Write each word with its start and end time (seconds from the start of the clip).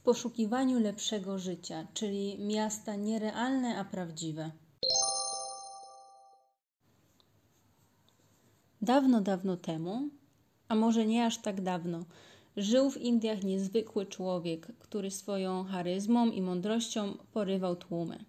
w 0.00 0.02
poszukiwaniu 0.02 0.80
lepszego 0.80 1.38
życia, 1.38 1.86
czyli 1.94 2.38
miasta 2.38 2.96
nierealne, 2.96 3.78
a 3.78 3.84
prawdziwe. 3.84 4.50
Dawno, 8.82 9.20
dawno 9.20 9.56
temu, 9.56 10.08
a 10.68 10.74
może 10.74 11.06
nie 11.06 11.26
aż 11.26 11.38
tak 11.38 11.60
dawno, 11.60 12.04
żył 12.56 12.90
w 12.90 12.96
Indiach 12.96 13.44
niezwykły 13.44 14.06
człowiek, 14.06 14.66
który 14.78 15.10
swoją 15.10 15.64
charyzmą 15.64 16.30
i 16.30 16.42
mądrością 16.42 17.16
porywał 17.32 17.76
tłumy. 17.76 18.24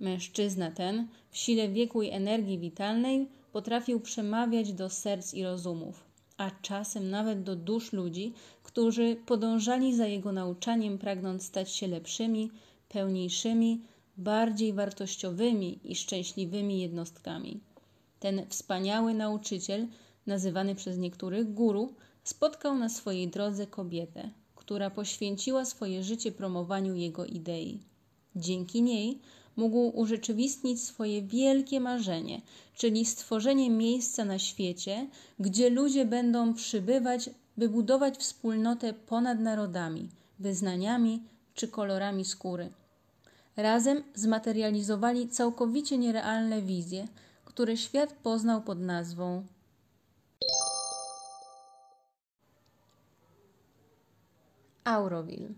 Mężczyzna 0.00 0.70
ten, 0.70 1.08
w 1.30 1.36
sile 1.36 1.68
wieku 1.68 2.02
i 2.02 2.10
energii 2.10 2.58
witalnej, 2.58 3.28
potrafił 3.52 4.00
przemawiać 4.00 4.72
do 4.72 4.90
serc 4.90 5.34
i 5.34 5.44
rozumów, 5.44 6.04
a 6.36 6.50
czasem 6.62 7.10
nawet 7.10 7.42
do 7.42 7.56
dusz 7.56 7.92
ludzi, 7.92 8.32
którzy 8.62 9.16
podążali 9.26 9.96
za 9.96 10.06
jego 10.06 10.32
nauczaniem, 10.32 10.98
pragnąc 10.98 11.42
stać 11.42 11.72
się 11.72 11.86
lepszymi, 11.86 12.50
pełniejszymi, 12.88 13.80
bardziej 14.16 14.72
wartościowymi 14.72 15.80
i 15.84 15.94
szczęśliwymi 15.94 16.80
jednostkami. 16.80 17.60
Ten 18.20 18.46
wspaniały 18.48 19.14
nauczyciel, 19.14 19.86
nazywany 20.26 20.74
przez 20.74 20.98
niektórych 20.98 21.54
guru, 21.54 21.94
spotkał 22.24 22.78
na 22.78 22.88
swojej 22.88 23.28
drodze 23.28 23.66
kobietę, 23.66 24.30
która 24.54 24.90
poświęciła 24.90 25.64
swoje 25.64 26.02
życie 26.02 26.32
promowaniu 26.32 26.94
jego 26.94 27.26
idei. 27.26 27.80
Dzięki 28.36 28.82
niej 28.82 29.20
mógł 29.56 30.00
urzeczywistnić 30.00 30.82
swoje 30.82 31.22
wielkie 31.22 31.80
marzenie, 31.80 32.40
czyli 32.74 33.04
stworzenie 33.04 33.70
miejsca 33.70 34.24
na 34.24 34.38
świecie, 34.38 35.06
gdzie 35.38 35.70
ludzie 35.70 36.04
będą 36.04 36.54
przybywać, 36.54 37.30
by 37.56 37.68
budować 37.68 38.16
wspólnotę 38.16 38.92
ponad 38.92 39.40
narodami, 39.40 40.08
wyznaniami 40.38 41.22
czy 41.54 41.68
kolorami 41.68 42.24
skóry. 42.24 42.70
Razem 43.56 44.02
zmaterializowali 44.14 45.28
całkowicie 45.28 45.98
nierealne 45.98 46.62
wizje, 46.62 47.08
które 47.44 47.76
świat 47.76 48.12
poznał 48.12 48.62
pod 48.62 48.80
nazwą 48.80 49.44
Auroville. 54.84 55.48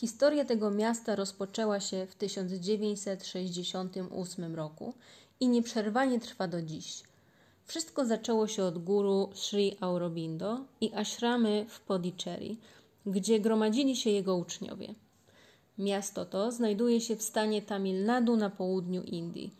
Historia 0.00 0.44
tego 0.44 0.70
miasta 0.70 1.16
rozpoczęła 1.16 1.80
się 1.80 2.06
w 2.06 2.14
1968 2.14 4.54
roku 4.54 4.94
i 5.40 5.48
nieprzerwanie 5.48 6.20
trwa 6.20 6.48
do 6.48 6.62
dziś. 6.62 7.02
Wszystko 7.64 8.04
zaczęło 8.04 8.46
się 8.46 8.64
od 8.64 8.84
guru 8.84 9.30
Sri 9.34 9.76
Aurobindo 9.80 10.60
i 10.80 10.94
ashramy 10.94 11.66
w 11.68 11.80
Pondicherry, 11.80 12.56
gdzie 13.06 13.40
gromadzili 13.40 13.96
się 13.96 14.10
jego 14.10 14.36
uczniowie. 14.36 14.94
Miasto 15.78 16.24
to 16.24 16.52
znajduje 16.52 17.00
się 17.00 17.16
w 17.16 17.22
stanie 17.22 17.62
Tamil 17.62 18.04
Nadu 18.04 18.36
na 18.36 18.50
południu 18.50 19.02
Indii. 19.02 19.54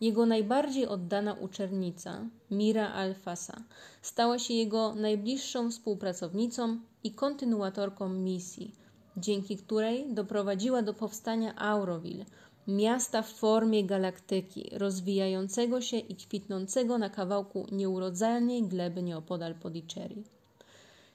Jego 0.00 0.26
najbardziej 0.26 0.86
oddana 0.86 1.34
uczennica, 1.34 2.26
Mira 2.50 2.92
Al-Fasa, 2.92 3.62
stała 4.02 4.38
się 4.38 4.54
jego 4.54 4.94
najbliższą 4.94 5.70
współpracownicą 5.70 6.80
i 7.04 7.12
kontynuatorką 7.12 8.08
misji– 8.08 8.74
dzięki 9.16 9.56
której 9.56 10.14
doprowadziła 10.14 10.82
do 10.82 10.94
powstania 10.94 11.56
Auroville, 11.56 12.24
miasta 12.68 13.22
w 13.22 13.32
formie 13.32 13.84
galaktyki, 13.84 14.70
rozwijającego 14.72 15.80
się 15.80 15.96
i 15.96 16.16
kwitnącego 16.16 16.98
na 16.98 17.10
kawałku 17.10 17.66
nieurodzajnej 17.72 18.62
gleby 18.62 19.02
nieopodal 19.02 19.54
Pondicherry. 19.54 20.22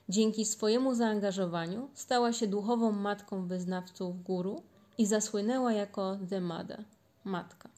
Dzięki 0.08 0.44
swojemu 0.44 0.94
zaangażowaniu 0.94 1.88
stała 1.94 2.32
się 2.32 2.46
duchową 2.46 2.92
matką 2.92 3.46
wyznawców 3.46 4.22
guru 4.22 4.62
i 4.98 5.06
zasłynęła 5.06 5.72
jako 5.72 6.18
The 6.30 6.40
Mother, 6.40 6.84
matka. 7.24 7.68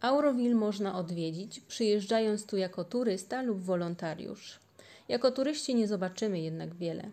Auroville 0.00 0.54
można 0.54 0.98
odwiedzić, 0.98 1.60
przyjeżdżając 1.60 2.46
tu 2.46 2.56
jako 2.56 2.84
turysta 2.84 3.42
lub 3.42 3.60
wolontariusz. 3.60 4.63
Jako 5.08 5.30
turyści 5.30 5.74
nie 5.74 5.88
zobaczymy 5.88 6.40
jednak 6.40 6.74
wiele. 6.74 7.10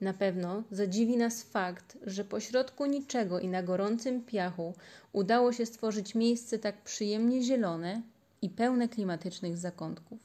Na 0.00 0.14
pewno 0.14 0.62
zadziwi 0.70 1.16
nas 1.16 1.42
fakt, 1.42 1.98
że 2.06 2.24
pośrodku 2.24 2.86
niczego 2.86 3.40
i 3.40 3.48
na 3.48 3.62
gorącym 3.62 4.24
piachu 4.24 4.74
udało 5.12 5.52
się 5.52 5.66
stworzyć 5.66 6.14
miejsce 6.14 6.58
tak 6.58 6.82
przyjemnie 6.82 7.42
zielone 7.42 8.02
i 8.42 8.50
pełne 8.50 8.88
klimatycznych 8.88 9.56
zakątków. 9.56 10.18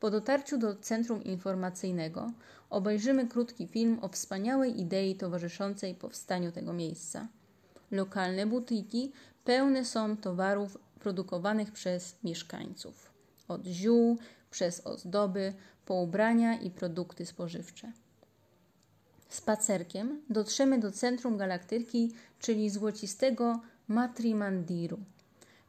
Po 0.00 0.10
dotarciu 0.10 0.58
do 0.58 0.76
centrum 0.76 1.24
informacyjnego 1.24 2.32
obejrzymy 2.70 3.28
krótki 3.28 3.66
film 3.66 3.98
o 4.02 4.08
wspaniałej 4.08 4.80
idei 4.80 5.14
towarzyszącej 5.14 5.94
powstaniu 5.94 6.52
tego 6.52 6.72
miejsca. 6.72 7.28
Lokalne 7.90 8.46
butiki 8.46 9.12
pełne 9.44 9.84
są 9.84 10.16
towarów 10.16 10.78
produkowanych 11.00 11.72
przez 11.72 12.16
mieszkańców. 12.24 13.12
Od 13.48 13.66
ziół, 13.66 14.18
przez 14.50 14.86
ozdoby, 14.86 15.52
po 15.92 15.96
ubrania 15.96 16.54
i 16.54 16.70
produkty 16.70 17.26
spożywcze. 17.26 17.92
Spacerkiem 19.28 20.22
dotrzemy 20.30 20.78
do 20.78 20.92
centrum 20.92 21.36
galaktyki, 21.36 22.14
czyli 22.38 22.70
złocistego 22.70 23.60
Matrimandiru. 23.88 24.98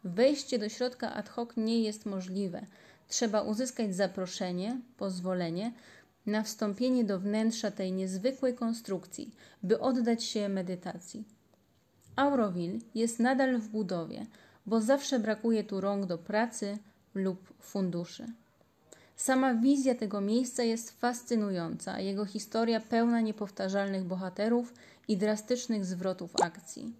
Wejście 0.03 0.59
do 0.59 0.69
środka 0.69 1.13
ad 1.13 1.29
hoc 1.29 1.49
nie 1.57 1.81
jest 1.81 2.05
możliwe. 2.05 2.65
Trzeba 3.07 3.41
uzyskać 3.41 3.95
zaproszenie, 3.95 4.81
pozwolenie 4.97 5.73
na 6.25 6.43
wstąpienie 6.43 7.03
do 7.03 7.19
wnętrza 7.19 7.71
tej 7.71 7.91
niezwykłej 7.91 8.55
konstrukcji, 8.55 9.35
by 9.63 9.79
oddać 9.79 10.23
się 10.23 10.49
medytacji. 10.49 11.23
Auroville 12.15 12.79
jest 12.95 13.19
nadal 13.19 13.57
w 13.57 13.67
budowie, 13.67 14.25
bo 14.65 14.81
zawsze 14.81 15.19
brakuje 15.19 15.63
tu 15.63 15.81
rąk 15.81 16.05
do 16.05 16.17
pracy 16.17 16.77
lub 17.13 17.53
funduszy. 17.61 18.25
Sama 19.15 19.53
wizja 19.53 19.95
tego 19.95 20.21
miejsca 20.21 20.63
jest 20.63 20.91
fascynująca, 20.91 21.99
jego 21.99 22.25
historia 22.25 22.79
pełna 22.79 23.21
niepowtarzalnych 23.21 24.03
bohaterów 24.03 24.73
i 25.07 25.17
drastycznych 25.17 25.85
zwrotów 25.85 26.31
akcji. 26.41 26.93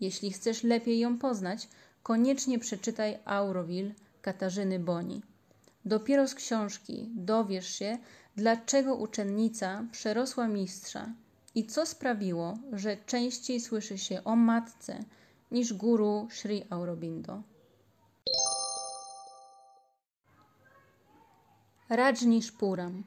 Jeśli 0.00 0.32
chcesz 0.32 0.64
lepiej 0.64 0.98
ją 0.98 1.18
poznać, 1.18 1.68
koniecznie 2.02 2.58
przeczytaj 2.58 3.18
Auroville 3.24 3.94
Katarzyny 4.22 4.78
Boni. 4.78 5.22
Dopiero 5.84 6.28
z 6.28 6.34
książki 6.34 7.10
dowiesz 7.14 7.68
się, 7.68 7.98
dlaczego 8.36 8.94
uczennica 8.94 9.84
przerosła 9.92 10.48
mistrza 10.48 11.12
i 11.54 11.66
co 11.66 11.86
sprawiło, 11.86 12.58
że 12.72 12.96
częściej 12.96 13.60
słyszy 13.60 13.98
się 13.98 14.24
o 14.24 14.36
matce 14.36 15.04
niż 15.50 15.72
guru 15.72 16.28
Sri 16.30 16.64
Aurobindo. 16.70 17.42
Rajnishpuram. 21.90 23.02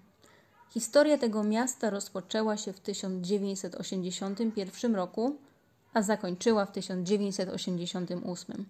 Historia 0.70 1.18
tego 1.18 1.44
miasta 1.44 1.90
rozpoczęła 1.90 2.58
się 2.58 2.74
w 2.74 2.80
1981 2.80 4.96
roku, 4.96 5.36
a 5.94 6.02
zakończyła 6.02 6.66
w 6.66 6.72
1988. 6.72 8.66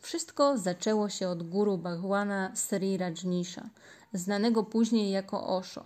Wszystko 0.00 0.58
zaczęło 0.58 1.08
się 1.08 1.28
od 1.28 1.42
guru 1.42 1.78
Bhagwana 1.78 2.52
Sri 2.54 2.98
Rajnisha, 2.98 3.68
znanego 4.12 4.62
później 4.62 5.10
jako 5.10 5.46
Osho, 5.46 5.84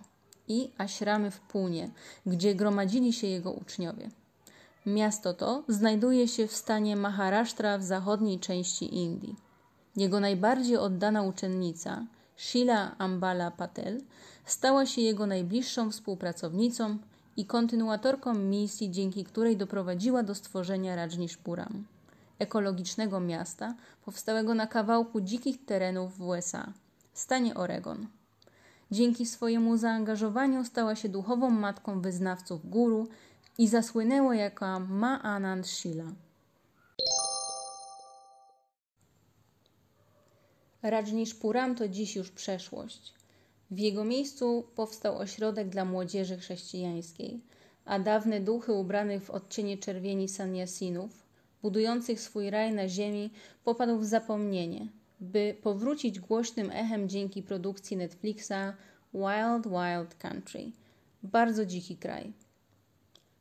i 0.48 0.70
ashramy 0.78 1.30
w 1.30 1.40
Punie, 1.40 1.90
gdzie 2.26 2.54
gromadzili 2.54 3.12
się 3.12 3.26
jego 3.26 3.52
uczniowie. 3.52 4.10
Miasto 4.86 5.34
to 5.34 5.64
znajduje 5.68 6.28
się 6.28 6.46
w 6.46 6.56
stanie 6.56 6.96
Maharashtra 6.96 7.78
w 7.78 7.82
zachodniej 7.82 8.38
części 8.38 8.94
Indii. 8.94 9.36
Jego 9.96 10.20
najbardziej 10.20 10.76
oddana 10.76 11.22
uczennica– 11.22 12.04
Sheila 12.36 12.98
Ambala 12.98 13.50
Patel 13.50 14.00
stała 14.44 14.86
się 14.86 15.00
jego 15.00 15.26
najbliższą 15.26 15.90
współpracownicą 15.90 16.98
i 17.36 17.46
kontynuatorką 17.46 18.34
misji, 18.34 18.90
dzięki 18.90 19.24
której 19.24 19.56
doprowadziła 19.56 20.22
do 20.22 20.34
stworzenia 20.34 20.96
Rajnishpuram, 20.96 21.84
ekologicznego 22.38 23.20
miasta 23.20 23.74
powstałego 24.04 24.54
na 24.54 24.66
kawałku 24.66 25.20
dzikich 25.20 25.64
terenów 25.64 26.18
w 26.18 26.22
USA, 26.22 26.72
w 27.12 27.18
stanie 27.18 27.54
Oregon. 27.54 28.06
Dzięki 28.90 29.26
swojemu 29.26 29.76
zaangażowaniu 29.76 30.64
stała 30.64 30.96
się 30.96 31.08
duchową 31.08 31.50
matką 31.50 32.00
wyznawców 32.00 32.70
guru 32.70 33.08
i 33.58 33.68
zasłynęła 33.68 34.34
jako 34.34 34.80
Ma 34.80 35.22
Anand 35.22 35.66
Shila. 35.66 36.04
Rajnishpuram 40.82 41.74
to 41.74 41.88
dziś 41.88 42.16
już 42.16 42.30
przeszłość. 42.30 43.14
W 43.70 43.78
jego 43.78 44.04
miejscu 44.04 44.64
powstał 44.74 45.18
ośrodek 45.18 45.68
dla 45.68 45.84
młodzieży 45.84 46.36
chrześcijańskiej, 46.36 47.40
a 47.84 47.98
dawne 47.98 48.40
duchy 48.40 48.72
ubranych 48.72 49.22
w 49.22 49.30
odcienie 49.30 49.78
czerwieni 49.78 50.28
sanyasinów, 50.28 51.26
budujących 51.62 52.20
swój 52.20 52.50
raj 52.50 52.72
na 52.72 52.88
ziemi, 52.88 53.30
popadł 53.64 53.98
w 53.98 54.04
zapomnienie, 54.04 54.88
by 55.20 55.56
powrócić 55.62 56.20
głośnym 56.20 56.70
echem 56.70 57.08
dzięki 57.08 57.42
produkcji 57.42 57.96
Netflixa 57.96 58.76
Wild 59.14 59.68
Wild 59.68 60.14
Country. 60.14 60.70
Bardzo 61.22 61.66
dziki 61.66 61.96
kraj. 61.96 62.32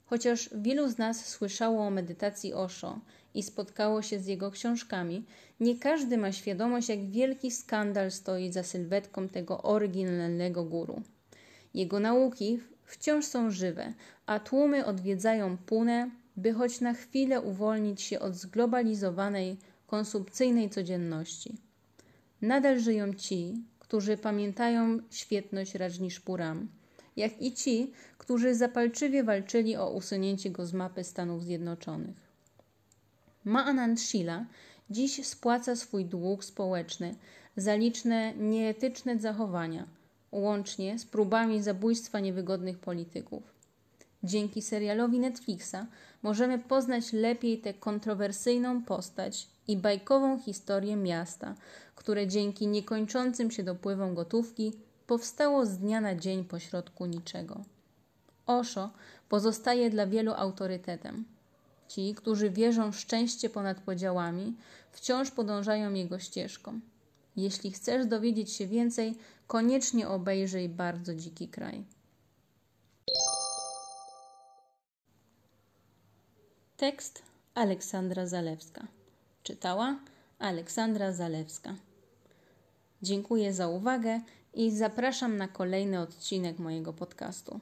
Chociaż 0.06 0.50
wielu 0.56 0.90
z 0.90 0.98
nas 0.98 1.26
słyszało 1.26 1.88
o 1.88 1.90
medytacji 1.90 2.54
Osho 2.54 3.00
i 3.34 3.44
spotkało 3.44 4.02
się 4.02 4.20
z 4.20 4.28
jego 4.28 4.52
książkami, 4.52 5.26
nie 5.60 5.80
każdy 5.80 6.18
ma 6.18 6.32
świadomość, 6.32 6.90
jak 6.90 7.10
wielki 7.10 7.52
skandal 7.52 8.12
stoi 8.12 8.52
za 8.52 8.64
sylwetką 8.64 9.30
tego 9.30 9.62
oryginalnego 9.62 10.64
guru. 10.64 11.02
Jego 11.74 12.00
nauki 12.00 12.60
wciąż 12.84 13.26
są 13.26 13.52
żywe, 13.52 13.94
a 14.26 14.40
tłumy 14.40 14.86
odwiedzają 14.86 15.58
Pune, 15.58 16.12
by 16.38 16.54
choć 16.54 16.82
na 16.82 16.94
chwilę 16.94 17.42
uwolnić 17.42 18.02
się 18.02 18.20
od 18.20 18.36
zglobalizowanej, 18.36 19.58
konsumpcyjnej 19.88 20.70
codzienności. 20.70 21.58
Nadal 22.42 22.80
żyją 22.80 23.14
ci, 23.14 23.54
którzy 23.80 24.18
pamiętają 24.18 25.00
świetność 25.10 25.76
Rajnishpuram, 25.76 26.68
jak 27.18 27.42
i 27.42 27.54
ci, 27.54 27.92
którzy 28.18 28.56
zapalczywie 28.56 29.24
walczyli 29.24 29.76
o 29.76 29.92
usunięcie 29.92 30.50
go 30.50 30.66
z 30.66 30.74
mapy 30.74 31.04
Stanów 31.04 31.44
Zjednoczonych. 31.44 32.31
Maanand 33.46 34.02
Shila 34.02 34.46
dziś 34.90 35.26
spłaca 35.28 35.76
swój 35.76 36.06
dług 36.06 36.44
społeczny 36.44 37.16
za 37.58 37.76
liczne 37.76 38.34
nieetyczne 38.34 39.20
zachowania, 39.20 39.88
łącznie 40.32 41.00
z 41.00 41.06
próbami 41.06 41.62
zabójstwa 41.64 42.20
niewygodnych 42.20 42.80
polityków. 42.80 43.44
Dzięki 44.24 44.62
serialowi 44.62 45.20
Netflixa 45.20 45.86
możemy 46.24 46.60
poznać 46.60 47.14
lepiej 47.14 47.58
tę 47.58 47.74
kontrowersyjną 47.74 48.84
postać 48.84 49.48
i 49.68 49.78
bajkową 49.78 50.40
historię 50.40 50.96
miasta, 50.96 51.56
które 51.96 52.28
dzięki 52.28 52.68
niekończącym 52.68 53.52
się 53.52 53.64
dopływom 53.64 54.16
gotówki 54.16 54.74
powstało 55.08 55.66
z 55.66 55.78
dnia 55.78 56.02
na 56.02 56.16
dzień 56.16 56.44
pośrodku 56.44 57.06
niczego. 57.06 57.62
Osho 58.46 58.90
pozostaje 59.30 59.90
dla 59.90 60.08
wielu 60.08 60.32
autorytetem. 60.32 61.26
Ci, 61.92 62.16
którzy 62.16 62.50
wierzą 62.50 62.92
w 62.92 63.00
szczęście 63.00 63.50
ponad 63.50 63.82
podziałami, 63.82 64.56
wciąż 64.92 65.32
podążają 65.32 65.94
jego 65.94 66.20
ścieżką. 66.20 66.80
Jeśli 67.36 67.72
chcesz 67.72 68.06
dowiedzieć 68.06 68.52
się 68.52 68.68
więcej, 68.68 69.18
koniecznie 69.48 70.08
obejrzyj 70.10 70.70
bardzo 70.70 71.16
dziki 71.16 71.48
kraj. 71.48 71.84
Tekst 76.78 77.24
Aleksandra 77.54 78.26
Zalewska. 78.28 78.88
Czytała 79.44 80.00
Aleksandra 80.40 81.14
Zalewska. 81.14 81.76
Dziękuję 83.02 83.54
za 83.54 83.68
uwagę 83.68 84.22
i 84.54 84.72
zapraszam 84.72 85.38
na 85.38 85.48
kolejny 85.48 86.00
odcinek 86.00 86.60
mojego 86.60 86.94
podcastu. 86.94 87.60